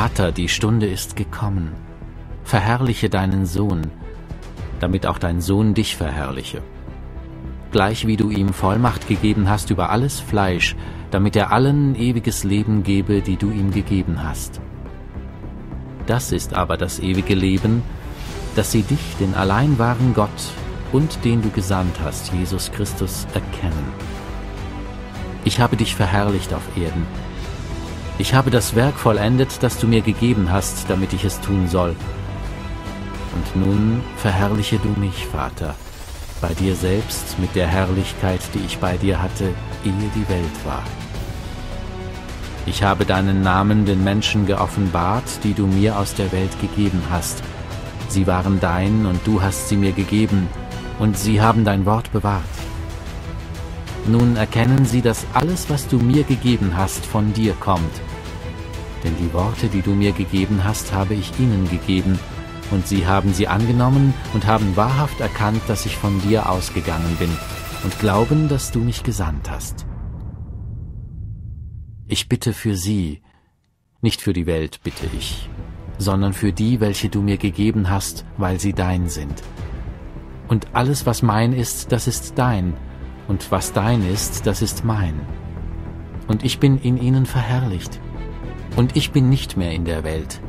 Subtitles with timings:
[0.00, 1.72] Vater, die Stunde ist gekommen.
[2.44, 3.90] Verherrliche deinen Sohn,
[4.78, 6.62] damit auch dein Sohn dich verherrliche.
[7.72, 10.76] Gleich wie du ihm Vollmacht gegeben hast über alles Fleisch,
[11.10, 14.60] damit er allen ewiges Leben gebe, die du ihm gegeben hast.
[16.06, 17.82] Das ist aber das ewige Leben,
[18.54, 20.52] dass sie dich, den allein wahren Gott
[20.92, 23.88] und den du gesandt hast, Jesus Christus, erkennen.
[25.42, 27.04] Ich habe dich verherrlicht auf Erden.
[28.20, 31.94] Ich habe das Werk vollendet, das du mir gegeben hast, damit ich es tun soll.
[33.34, 35.76] Und nun verherrliche du mich, Vater,
[36.40, 39.44] bei dir selbst mit der Herrlichkeit, die ich bei dir hatte,
[39.84, 40.82] ehe die Welt war.
[42.66, 47.42] Ich habe deinen Namen den Menschen geoffenbart, die du mir aus der Welt gegeben hast.
[48.08, 50.48] Sie waren dein und du hast sie mir gegeben,
[50.98, 52.57] und sie haben dein Wort bewahrt.
[54.08, 57.92] Nun erkennen sie, dass alles, was du mir gegeben hast, von dir kommt.
[59.04, 62.18] Denn die Worte, die du mir gegeben hast, habe ich ihnen gegeben,
[62.70, 67.30] und sie haben sie angenommen und haben wahrhaft erkannt, dass ich von dir ausgegangen bin,
[67.84, 69.86] und glauben, dass du mich gesandt hast.
[72.06, 73.20] Ich bitte für sie,
[74.00, 75.50] nicht für die Welt bitte ich,
[75.98, 79.42] sondern für die, welche du mir gegeben hast, weil sie dein sind.
[80.48, 82.74] Und alles, was mein ist, das ist dein,
[83.28, 85.20] und was dein ist, das ist mein.
[86.26, 88.00] Und ich bin in ihnen verherrlicht.
[88.76, 90.40] Und ich bin nicht mehr in der Welt,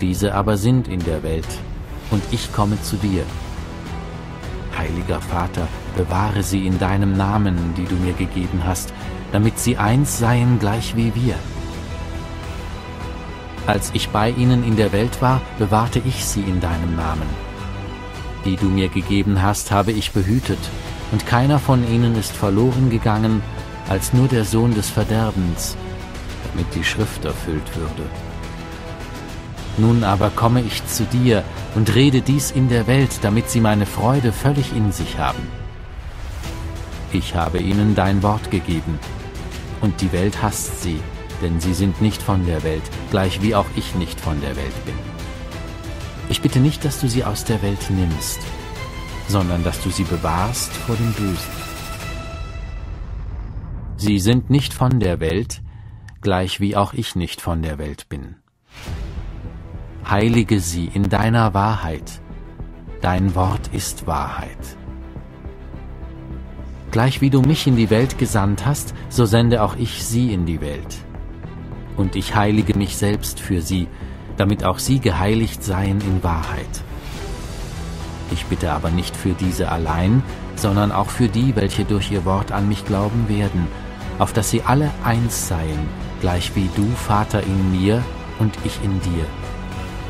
[0.00, 1.46] diese aber sind in der Welt,
[2.10, 3.24] und ich komme zu dir.
[4.76, 8.92] Heiliger Vater, bewahre sie in deinem Namen, die du mir gegeben hast,
[9.32, 11.36] damit sie eins seien gleich wie wir.
[13.66, 17.28] Als ich bei ihnen in der Welt war, bewahrte ich sie in deinem Namen.
[18.44, 20.58] Die du mir gegeben hast, habe ich behütet,
[21.12, 23.42] und keiner von ihnen ist verloren gegangen,
[23.88, 25.76] als nur der Sohn des Verderbens,
[26.50, 28.08] damit die Schrift erfüllt würde.
[29.76, 31.42] Nun aber komme ich zu dir
[31.74, 35.48] und rede dies in der Welt, damit sie meine Freude völlig in sich haben.
[37.12, 38.98] Ich habe ihnen dein Wort gegeben,
[39.80, 41.00] und die Welt hasst sie,
[41.42, 44.84] denn sie sind nicht von der Welt, gleich wie auch ich nicht von der Welt
[44.84, 44.94] bin.
[46.28, 48.40] Ich bitte nicht, dass du sie aus der Welt nimmst,
[49.28, 51.52] sondern dass du sie bewahrst vor dem Bösen.
[53.96, 55.62] Sie sind nicht von der Welt,
[56.20, 58.36] gleich wie auch ich nicht von der Welt bin.
[60.08, 62.20] Heilige sie in deiner Wahrheit.
[63.00, 64.76] Dein Wort ist Wahrheit.
[66.90, 70.46] Gleich wie du mich in die Welt gesandt hast, so sende auch ich sie in
[70.46, 70.96] die Welt.
[71.96, 73.88] Und ich heilige mich selbst für sie,
[74.36, 76.84] damit auch sie geheiligt seien in Wahrheit.
[78.34, 80.24] Ich bitte aber nicht für diese allein,
[80.56, 83.68] sondern auch für die, welche durch ihr Wort an mich glauben werden,
[84.18, 85.88] auf dass sie alle eins seien,
[86.20, 88.02] gleich wie du, Vater, in mir
[88.40, 89.24] und ich in dir.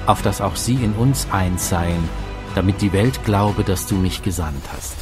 [0.07, 2.09] Auf dass auch sie in uns eins seien,
[2.55, 4.97] damit die Welt glaube, dass du mich gesandt hast.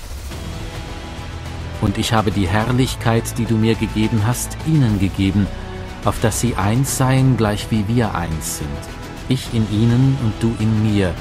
[1.81, 5.47] Und ich habe die Herrlichkeit, die du mir gegeben hast, ihnen gegeben,
[6.05, 8.69] auf dass sie eins seien, gleich wie wir eins sind,
[9.29, 11.15] ich in ihnen und du in mir,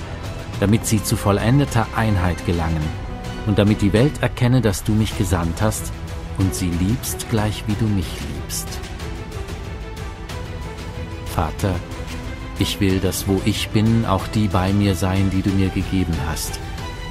[0.61, 2.83] damit sie zu vollendeter Einheit gelangen,
[3.47, 5.91] und damit die Welt erkenne, dass du mich gesandt hast
[6.37, 8.05] und sie liebst, gleich wie du mich
[8.35, 8.67] liebst.
[11.25, 11.73] Vater,
[12.59, 16.15] ich will, dass wo ich bin, auch die bei mir seien, die du mir gegeben
[16.29, 16.59] hast,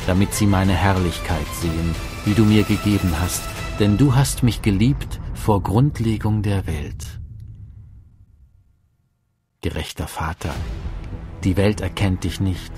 [0.06, 1.97] damit sie meine Herrlichkeit sehen,
[2.27, 3.43] die du mir gegeben hast,
[3.81, 7.05] denn du hast mich geliebt vor Grundlegung der Welt.
[9.61, 10.55] Gerechter Vater,
[11.43, 12.72] die Welt erkennt dich nicht.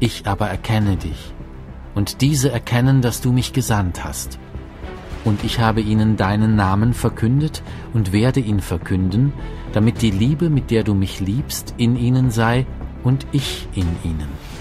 [0.00, 1.34] Ich aber erkenne dich,
[1.94, 4.38] und diese erkennen, dass du mich gesandt hast
[5.24, 7.62] und ich habe ihnen deinen Namen verkündet
[7.92, 9.32] und werde ihn verkünden,
[9.72, 12.66] damit die Liebe, mit der du mich liebst, in ihnen sei
[13.02, 14.59] und ich in ihnen.